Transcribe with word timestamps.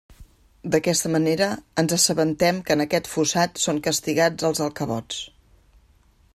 D'aquesta 0.75 1.11
manera, 1.15 1.49
ens 1.83 1.93
assabentem 1.97 2.63
que 2.69 2.77
en 2.79 2.83
aquest 2.87 3.11
fossat, 3.13 3.63
són 3.67 3.85
castigats 3.89 4.51
els 4.53 4.63
alcavots. 4.69 5.25